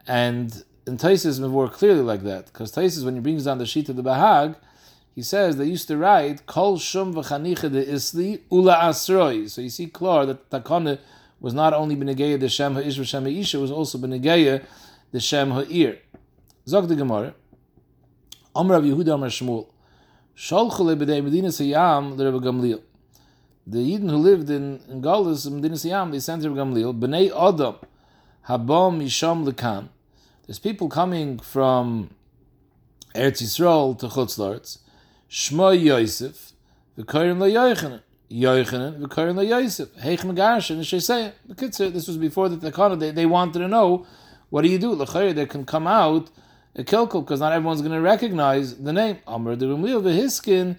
[0.07, 3.89] And in Taisis more clearly like that, because Taisis, when he brings down the sheet
[3.89, 4.57] of the Bahag,
[5.15, 9.51] he says they used to write Kol Shum v'chanicha de Isli Ula Asroi.
[9.51, 10.99] So you see clear that Takana
[11.41, 14.65] was not only Benegeya the Shem Ha'ish v'Shem Ha'isha, was also Benegeya
[15.11, 15.99] the Shem Ha'ir.
[16.69, 17.35] Zog the Gemara,
[18.55, 19.67] Amr Rav Yehuda Amr Shmuel,
[20.37, 22.81] Sholchu le b'dei Medina le Rebbe Gamliel.
[23.67, 27.31] The Yidden who lived in, in Galus, in Medina Sayyam, they sent Rebbe Gamliel, B'nei
[27.31, 27.77] Adam,
[28.49, 29.89] Habam Yisham Lekan.
[30.47, 32.11] There's people coming from
[33.15, 34.79] Eretz Yisrael to Chutz La'aretz,
[35.31, 36.53] Shmo Yosef,
[36.99, 38.01] v'koyrim lo Yochanan.
[38.29, 39.95] Yochanan, v'koyrim lo Yosef.
[39.95, 41.33] Heich Megarshin, and Shesaya.
[41.47, 44.07] The kids this was before the Takana, they, they wanted to know,
[44.49, 44.93] what do you do?
[44.93, 46.31] L'chayr, they can come out
[46.75, 49.19] a kilkul, because not everyone's going to recognize the name.
[49.29, 50.77] Amr de Rumlio v'hiskin,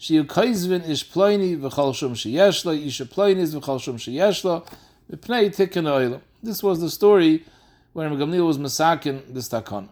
[0.00, 4.66] shiyu kaizvin ish ploini v'chal shum sheyeshla, isha ploinis v'chal shum sheyeshla,
[5.12, 6.20] v'pnei tikkun oilam.
[6.42, 7.44] This was the story
[7.92, 9.90] when Gamliel was masakin this takana.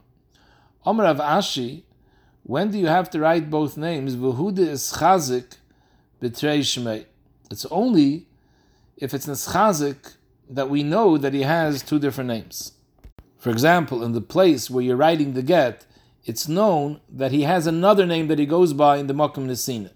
[0.85, 1.85] Amr Rav Ashi,
[2.51, 4.17] when do you have to write both names?
[4.17, 5.59] V'huda is chazik
[6.21, 7.05] b'trei shmei.
[7.49, 8.27] It's only
[8.97, 10.15] if it's neschazik
[10.49, 12.73] that we know that he has two different names.
[13.39, 15.87] For example, in the place where you're writing the get,
[16.25, 19.93] it's known that he has another name that he goes by in the Mokum Nesina.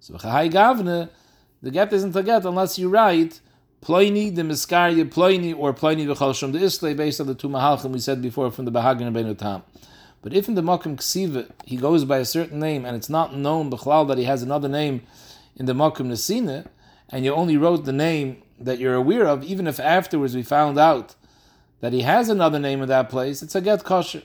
[0.00, 1.10] So Chahai Gavne,
[1.62, 3.40] the get isn't a get unless you write
[3.80, 8.00] Ploini, the Miskarya, Ploini, or Ploini v'chal the Isle, based on the two Mahalchim we
[8.00, 9.62] said before from the Bahagin and Tam.
[10.24, 13.36] But if in the Mokum Ksiva he goes by a certain name and it's not
[13.36, 15.02] known B'chlal that he has another name
[15.54, 16.66] in the Mokum Nesina,
[17.10, 20.78] and you only wrote the name that you're aware of, even if afterwards we found
[20.78, 21.14] out
[21.80, 24.22] that he has another name in that place, it's a get kosher.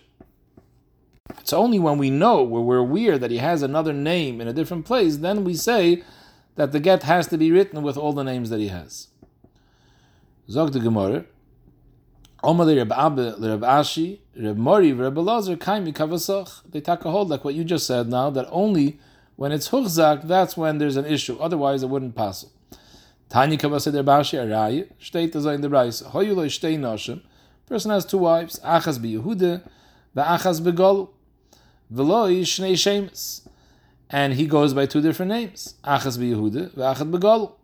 [1.37, 4.53] It's only when we know, where we're aware that he has another name in a
[4.53, 6.01] different place, then we say
[6.55, 9.09] that the get has to be written with all the names that he has.
[10.49, 11.25] Zog the Gemara,
[12.41, 16.61] Omar Reb Abba, Reb Ashi, Mori, Reb Elazar, Kaimi Kavasach.
[16.71, 18.99] They take a hold like what you just said now, that only
[19.35, 21.37] when it's Huchzak, that's when there's an issue.
[21.39, 22.45] Otherwise, it wouldn't pass.
[23.27, 27.21] Tanya Kavasach Reb Ashi, Arayi, Shteit Azay in the Braisa, Hoyulo Shtei Noshim.
[27.67, 29.61] Person has two wives, Achaz be Yehuda,
[30.15, 31.13] Achaz be Gol,
[31.93, 33.47] Veloi Shnei Shemes.
[34.09, 37.57] And he goes by two different names, Achaz be Yehuda, Achaz be Gol.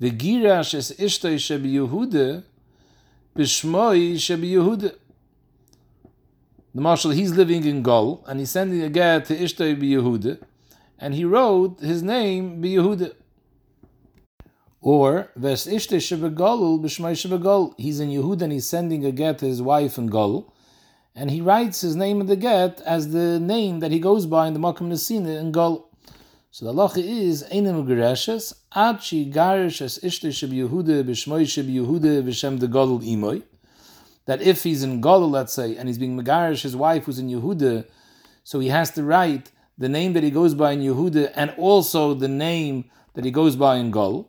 [0.00, 2.42] V'girash es Ishtoi Shebi Yehuda,
[3.36, 4.94] Bishmoi Shebi Yehuda.
[6.78, 10.40] The marshal, he's living in Gol, and he's sending a get to Ishtoi Yehuda,
[11.00, 13.14] and he wrote his name Yehuda.
[14.80, 17.74] Or Ves Ishtoi Shebi Golul Bishmoi Shebi Gol.
[17.78, 20.54] He's in Yehuda and he's sending a get to his wife in Gol,
[21.16, 24.46] and he writes his name in the get as the name that he goes by
[24.46, 25.90] in the Makam Nesina in Gol.
[26.52, 31.74] So the halacha is Einem Gereshes Ad Shi Garish Es Ishtoi Shebi Yehuda Bishmoi Shebi
[31.74, 33.42] Yehuda V'Shem Imoy
[34.28, 37.30] that if he's in Golul, let's say, and he's being Megarish, his wife who's in
[37.30, 37.86] Yehuda,
[38.44, 42.12] so he has to write the name that he goes by in Yehuda and also
[42.12, 44.26] the name that he goes by in Golul,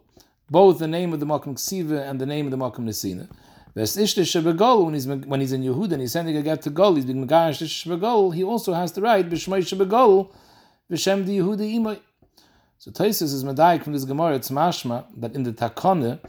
[0.49, 3.27] both the name of the Makom Ksiva and the name of the Makom Nesina.
[3.73, 7.27] When he's when he's in Yehuda and he's sending a get to Gol, he's being
[7.27, 10.31] Megarish Shebegol, he also has to write B'Shmoi Shebegol,
[10.89, 11.99] V'Shem Di Yehuda Imoy.
[12.77, 16.19] So Taisus is Medaik from this Gemara, it's mashma, that in the Takone,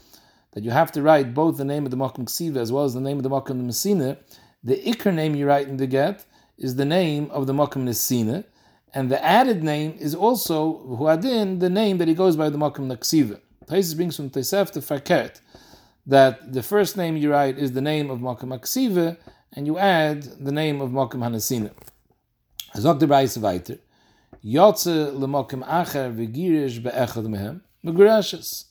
[0.52, 2.94] that you have to write both the name of the Makom Ksiva as well as
[2.94, 4.18] the name of the Makom Nesina,
[4.62, 6.24] the Iker name you write in the get
[6.58, 8.44] is the name of the Makom Nesina,
[8.92, 12.94] and the added name is also Huadin, the name that he goes by the Makom
[12.94, 13.40] Naksiva.
[13.66, 15.40] Taisus brings from Tesef to Fakert
[16.06, 19.16] that the first name you write is the name of Makom Aksiva,
[19.52, 21.70] and you add the name of Makom Hanasina.
[22.74, 23.78] Azok the Bais weiter.
[24.44, 28.69] Yotze lemokim acher v'girish be'echad mehem megrashes.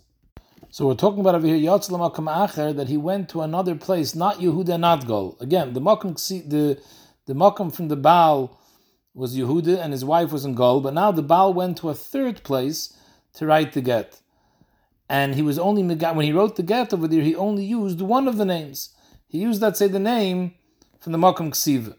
[0.71, 4.13] So we're talking about over here Yotze lemokim acher that he went to another place,
[4.13, 5.36] not Yehuda, not Gol.
[5.39, 6.13] Again, the mokim
[6.47, 6.79] the
[7.25, 8.55] the mokim from the Baal
[9.15, 11.95] was Yehuda and his wife was in Gol, but now the Baal went to a
[11.95, 12.95] third place
[13.34, 14.21] to write the get,
[15.10, 18.27] and he was only when he wrote the get over there, he only used one
[18.27, 18.94] of the names.
[19.27, 20.54] He used that say the name
[21.00, 21.96] from the mokim ksiva.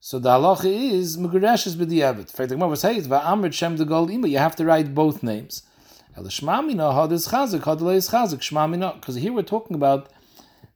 [0.00, 2.30] So the halacha is Megureshes b'di'evet.
[2.30, 5.62] For the Gemara says, "Va'amrit shem ima." You have to write both names.
[6.16, 8.40] Elishmamina had is chazik, had is chazik.
[8.40, 10.10] Shmamina, because here we're talking about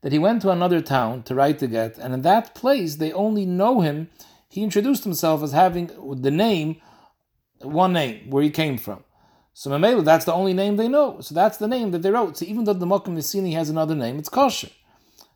[0.03, 3.13] that he went to another town to write the get, and in that place they
[3.13, 4.11] only know him.
[4.49, 6.77] He introduced himself as having the name,
[7.61, 9.03] one name where he came from.
[9.53, 11.21] So Mamela, that's the only name they know.
[11.21, 12.37] So that's the name that they wrote.
[12.37, 14.71] So even though the Mokum Nisini has another name, it's kosher.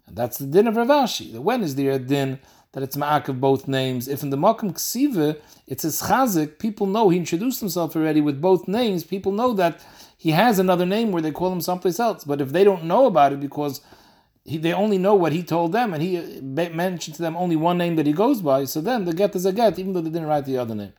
[0.06, 1.38] And that's the din of Rav Ashi.
[1.38, 2.38] When is there a din?
[2.72, 4.08] That it's ma'ak of both names.
[4.08, 8.40] If in the Makam Ksiva it's a chazik, people know he introduced himself already with
[8.40, 9.04] both names.
[9.04, 9.80] People know that
[10.16, 12.24] he has another name where they call him someplace else.
[12.24, 13.80] But if they don't know about it because
[14.44, 17.56] he, they only know what he told them, and he uh, mentioned to them only
[17.56, 18.64] one name that he goes by.
[18.64, 20.92] So then the get is a get, even though they didn't write the other name.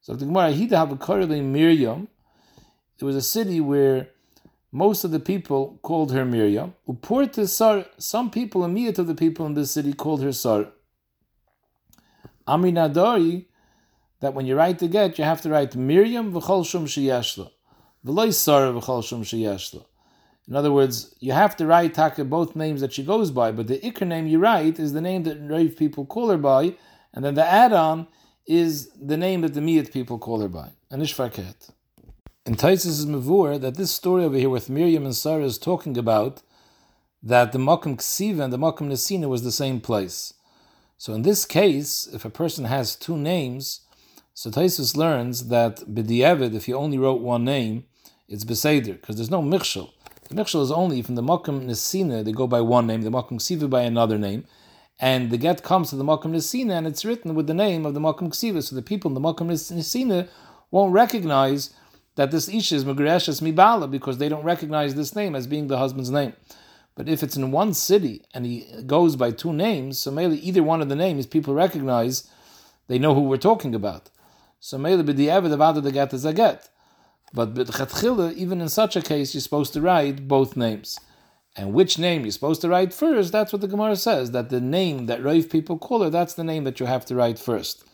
[0.00, 2.08] So the Gemara, he'd have a Miriam.
[2.98, 4.08] It was a city where
[4.72, 6.74] most of the people called her Miriam.
[6.88, 10.68] Upurta Sar, some people, immediate of the people in this city called her Sar.
[12.46, 13.46] Amri Nadari,
[14.20, 17.50] that when you write the get, you have to write Miriam v'chol shum sheyeshla.
[18.04, 19.84] V'loy Sar v'chol shum sheyeshla.
[20.48, 23.68] In other words, you have to write Taka both names that she goes by, but
[23.68, 26.74] the Iker name you write is the name that Rave people call her by,
[27.14, 28.08] and then the add-on
[28.46, 30.70] is the name that the Miyat people call her by.
[30.90, 31.70] And Ishfarket.
[32.44, 35.96] In Taisus is Mavur that this story over here with Miriam and Sarah is talking
[35.96, 36.42] about
[37.22, 40.34] that the Makam Ksiva and the Makam Nesina was the same place.
[41.00, 43.80] So in this case, if a person has two names,
[44.34, 47.84] so Taisus learns that B'di'evid, if he only wrote one name,
[48.28, 49.92] it's Beseder, because there's no Michshel.
[50.28, 53.38] The Michshel is only from the Makam Nesina, they go by one name, the Makam
[53.38, 54.44] Ksiva by another name,
[54.98, 57.94] and the get comes to the Makam Nesina, and it's written with the name of
[57.94, 60.28] the Makam Ksiva, so the people in the Makam Nesina
[60.70, 61.72] won't recognize
[62.16, 65.78] that this Isha is Magreshes Mibala because they don't recognize this name as being the
[65.78, 66.34] husband's name.
[66.94, 70.62] But if it's in one city and he goes by two names, so maybe either
[70.62, 72.28] one of the names people recognize,
[72.88, 74.10] they know who we're talking about.
[74.58, 76.68] So maybe b'di'evet avada the get is a get.
[77.32, 80.98] But b'chatchila, even in such a case, you're supposed to write both names.
[81.56, 84.60] And which name you're supposed to write first, that's what the Gemara says, that the
[84.60, 87.84] name that Rav people call her, that's the name that you have to write first.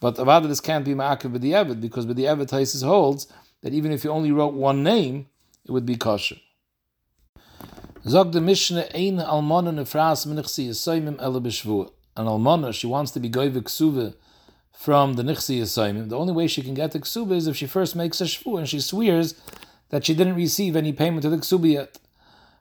[0.00, 3.26] But Avada, this can't be Ma'akiv b'di'evet, because b'di'evet Taisis holds
[3.62, 5.28] that even if you only wrote one name,
[5.64, 6.36] it would be kosher.
[8.06, 11.90] Zog the Mishnah ein almana nefras minichsi yisoymim ele b'shvua.
[12.14, 14.14] An almana, she wants to be goyve ksuva
[14.74, 16.10] from the nichsi yisoymim.
[16.10, 18.58] The only way she can get the ksuba is if she first makes a shvu
[18.58, 19.40] and she swears
[19.88, 21.98] that she didn't receive any payment to the ksuba yet.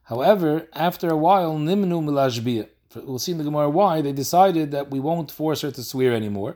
[0.03, 2.69] However, after a while, nimnu milashbiyah.
[3.03, 6.13] We'll see in the Gemara why they decided that we won't force her to swear
[6.13, 6.55] anymore.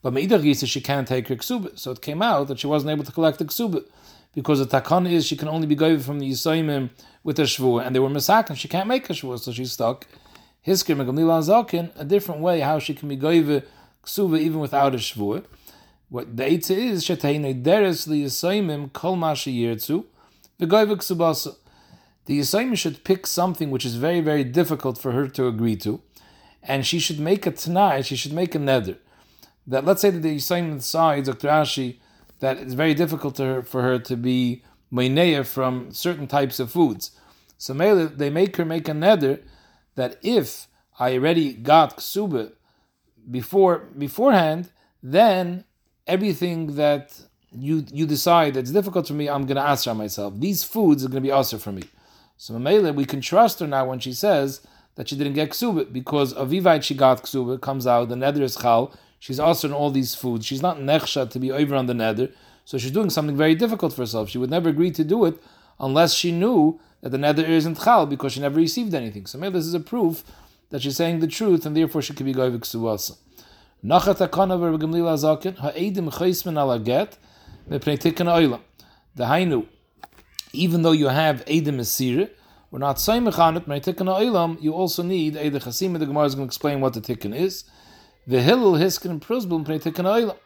[0.00, 1.76] But Meidach she can't take her ksuba.
[1.76, 3.84] So it came out that she wasn't able to collect the ksuba.
[4.38, 6.90] Because the takan is she can only be given from the Yisayimim
[7.24, 10.06] with a shvu, and they were masak, she can't make a shvu, so she's stuck.
[10.64, 13.64] Hiskir Megamlila Zakin, a different way how she can be given
[14.04, 15.44] ksuba even without a shvu.
[16.08, 20.04] What the Eitzah is, Shetayne Deres li Yisayimim kol mashi yirtzu,
[20.60, 21.56] v'goiva ksubasa.
[22.26, 26.00] The Yisayim should pick something which is very, very difficult for her to agree to,
[26.62, 28.98] and she should make a tanai, she should make a neder
[29.68, 31.48] that let's say that the Yisayim decides, Dr.
[31.48, 31.98] Ashi,
[32.40, 34.62] that it's very difficult her, for her to be
[34.92, 37.12] meineya from certain types of foods.
[37.58, 39.40] So they make her make a neder
[39.96, 40.68] that if
[40.98, 42.52] I already got ksuba
[43.30, 44.70] before beforehand,
[45.02, 45.64] then
[46.06, 47.20] everything that
[47.50, 50.34] you you decide that's difficult for me, I'm going to answer myself.
[50.38, 51.82] These foods are going to be answer for me.
[52.36, 54.60] So Mamela, we can trust her now when she says
[54.94, 58.56] that she didn't get ksuba because avivite she got ksuba comes out the neder is
[58.56, 60.46] chal She's also all these foods.
[60.46, 62.30] She's not nechsha to be over on the nether,
[62.64, 64.30] so she's doing something very difficult for herself.
[64.30, 65.42] She would never agree to do it
[65.80, 69.26] unless she knew that the nether isn't chal because she never received anything.
[69.26, 70.24] So maybe this is a proof
[70.70, 73.16] that she's saying the truth and therefore she could be goyvik suwasa.
[73.80, 73.88] The
[79.24, 79.66] hainu,
[80.52, 82.28] even though you have edim esira,
[82.70, 84.62] we're not saying mechanit.
[84.62, 85.98] You also need edim chasim.
[85.98, 87.64] The Gemara is going to explain what the tikkun is.
[88.28, 90.36] The Hillel Hiskin Prusbel Pnei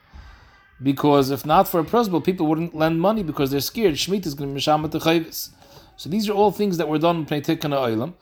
[0.81, 3.95] Because if not for a Prusbel, people wouldn't lend money because they're scared.
[3.95, 5.49] Shemitah is going to be Mishamat Chayvis.
[5.97, 8.15] So these are all things that were done in Pnei Oilam.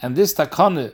[0.00, 0.92] And this Takana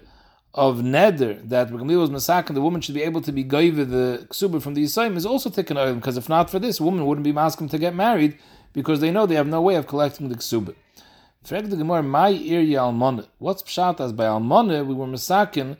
[0.54, 4.26] of neder that Gamliel was massacred, the woman should be able to be gaiva the
[4.28, 7.24] ksuba from the Yisayim is also taken oilam because if not for this, woman wouldn't
[7.24, 8.38] be masking to get married
[8.72, 10.74] because they know they have no way of collecting the ksuba.
[11.42, 13.26] Frag the Gemara, my area almana.
[13.36, 15.76] What's pshat as by almana we were masakin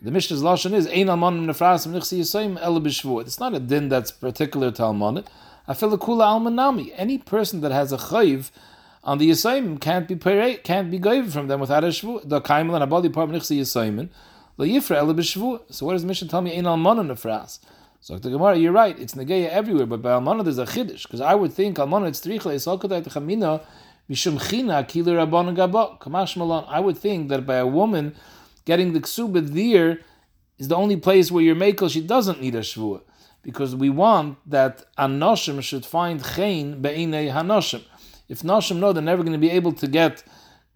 [0.00, 3.22] the Mishnah's lashon is ein almanim nefrasim nichsi yisayim el b'shvuot.
[3.22, 5.26] It's not a din that's particular to almanim.
[5.68, 6.92] Afil kula almanami.
[6.94, 8.52] Any person that has a chayiv
[9.02, 12.28] on the yisayim can't be can't be gaiv from them without a shvu.
[12.28, 14.08] The kaimel and abadi par nichsi yisayim
[14.56, 15.74] lo yifra el b'shvuot.
[15.74, 16.56] So what does the Mishnah tell me?
[16.56, 17.58] Ein almanim nefras.
[18.00, 18.96] So the Gemara, you're right.
[18.96, 22.20] It's negeya everywhere, but by almanim there's a chiddush because I would think almanim it's
[22.20, 23.64] trichla isalkadai techamina
[24.08, 26.64] mishum china kilir rabban gabo kamash malon.
[26.68, 28.14] I would think that by a woman
[28.68, 29.90] getting the ksuba there
[30.60, 33.00] is the only place where your makel she doesn't need a shvua,
[33.48, 34.74] because we want that
[35.06, 37.82] anoshim should find chen be'inei hanoshim.
[38.28, 40.22] If noshim know they're never going to be able to get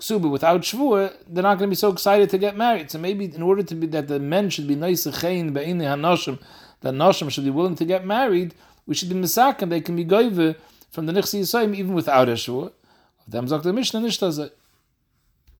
[0.01, 2.91] ksuba without shvua, they're not going to be so excited to get married.
[2.91, 6.39] So maybe in order to be that the men should be nice chen be'inei hanoshim,
[6.81, 8.55] that noshim should be willing to get married,
[8.87, 10.57] we should be and they can be goive
[10.91, 12.73] from the nichsi yisayim even without a shvua.
[13.27, 14.51] Of them zok the Mishnah nishtazah.